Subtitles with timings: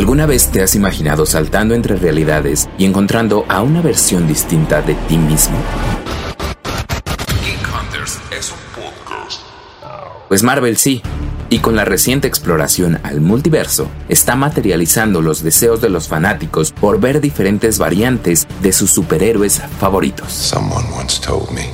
[0.00, 4.94] ¿Alguna vez te has imaginado saltando entre realidades y encontrando a una versión distinta de
[4.94, 5.58] ti mismo?
[7.44, 9.42] Geek Hunters es un podcast.
[10.26, 11.02] Pues Marvel sí,
[11.50, 16.98] y con la reciente exploración al multiverso, está materializando los deseos de los fanáticos por
[16.98, 20.32] ver diferentes variantes de sus superhéroes favoritos.
[20.32, 21.68] Someone once told me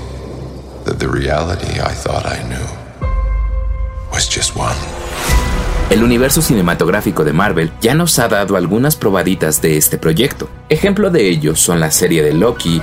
[0.84, 2.66] that the reality I thought I knew
[4.10, 4.74] was just one.
[5.88, 10.48] El universo cinematográfico de Marvel ya nos ha dado algunas probaditas de este proyecto.
[10.68, 12.82] Ejemplo de ello son la serie de Loki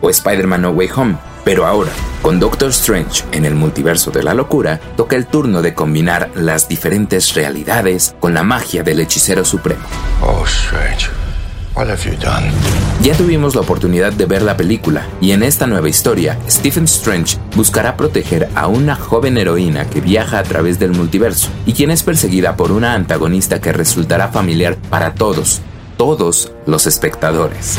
[0.00, 1.16] o Spider-Man No Way Home.
[1.44, 1.90] Pero ahora,
[2.22, 6.68] con Doctor Strange en el multiverso de la locura, toca el turno de combinar las
[6.68, 9.82] diferentes realidades con la magia del hechicero supremo.
[10.22, 11.21] Oh, Strange.
[13.02, 17.38] Ya tuvimos la oportunidad de ver la película, y en esta nueva historia, Stephen Strange
[17.56, 22.02] buscará proteger a una joven heroína que viaja a través del multiverso, y quien es
[22.02, 25.62] perseguida por una antagonista que resultará familiar para todos,
[25.96, 27.78] todos los espectadores.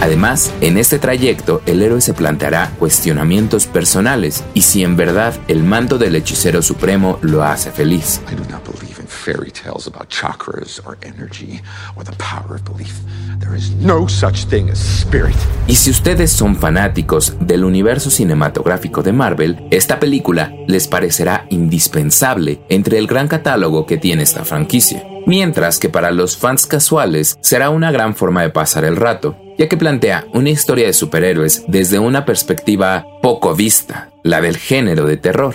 [0.00, 5.62] Además, en este trayecto el héroe se planteará cuestionamientos personales y si en verdad el
[5.62, 8.20] manto del hechicero supremo lo hace feliz.
[8.28, 8.64] I do not
[9.12, 11.60] fairy tales about chakras or energy
[11.96, 13.00] or the power of belief.
[13.38, 15.36] There is no such thing as spirit.
[15.66, 22.62] Y si ustedes son fanáticos del universo cinematográfico de Marvel, esta película les parecerá indispensable
[22.68, 25.06] entre el gran catálogo que tiene esta franquicia.
[25.26, 29.68] Mientras que para los fans casuales será una gran forma de pasar el rato, ya
[29.68, 35.16] que plantea una historia de superhéroes desde una perspectiva poco vista, la del género de
[35.16, 35.54] terror.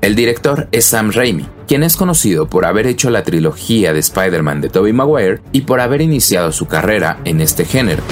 [0.00, 4.60] El director es Sam Raimi, quien es conocido por haber hecho la trilogía de Spider-Man
[4.60, 8.02] de Tobey Maguire y por haber iniciado su carrera en este género.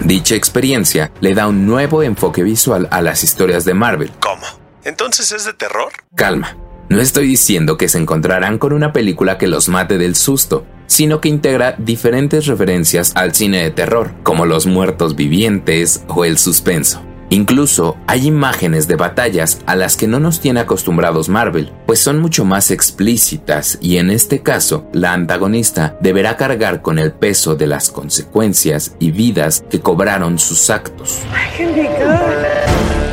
[0.00, 4.10] Dicha experiencia le da un nuevo enfoque visual a las historias de Marvel.
[4.20, 4.42] ¿Cómo?
[4.84, 5.92] ¿Entonces es de terror?
[6.16, 6.56] Calma,
[6.88, 11.20] no estoy diciendo que se encontrarán con una película que los mate del susto, sino
[11.20, 17.02] que integra diferentes referencias al cine de terror, como los muertos vivientes o el suspenso.
[17.32, 22.20] Incluso hay imágenes de batallas a las que no nos tiene acostumbrados Marvel, pues son
[22.20, 27.66] mucho más explícitas y en este caso la antagonista deberá cargar con el peso de
[27.66, 31.20] las consecuencias y vidas que cobraron sus actos.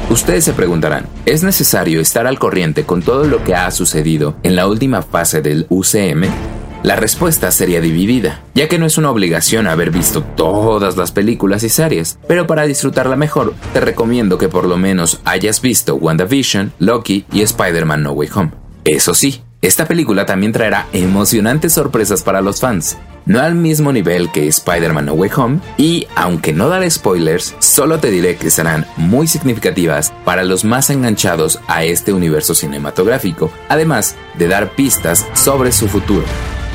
[0.10, 4.58] Ustedes se preguntarán, ¿es necesario estar al corriente con todo lo que ha sucedido en
[4.58, 6.59] la última fase del UCM?
[6.82, 11.64] La respuesta sería dividida, ya que no es una obligación haber visto todas las películas
[11.64, 16.72] y series, pero para disfrutarla mejor, te recomiendo que por lo menos hayas visto WandaVision,
[16.80, 18.52] Loki y Spider-Man No Way Home.
[18.86, 24.32] Eso sí, esta película también traerá emocionantes sorpresas para los fans, no al mismo nivel
[24.32, 28.86] que Spider-Man No Way Home, y aunque no daré spoilers, solo te diré que serán
[28.96, 35.74] muy significativas para los más enganchados a este universo cinematográfico, además de dar pistas sobre
[35.74, 36.24] su futuro.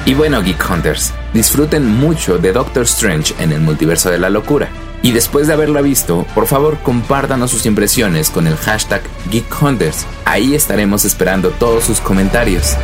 [0.06, 4.68] Y bueno, Geek Hunters, disfruten mucho de Doctor Strange en el multiverso de la locura.
[5.02, 10.06] Y después de haberla visto, por favor compártanos sus impresiones con el hashtag Geek Hunters.
[10.26, 12.76] Ahí estaremos esperando todos sus comentarios.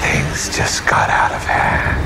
[0.00, 1.98] Things just got out of hand.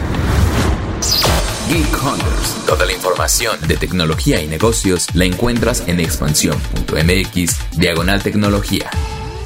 [1.69, 2.67] Geek Hunters.
[2.67, 8.91] Toda la información de tecnología y negocios la encuentras en expansión.mx, diagonal tecnología.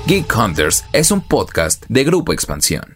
[0.06, 2.95] Geek Hunters es un podcast de Grupo Expansión.